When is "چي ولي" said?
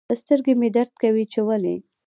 1.31-1.75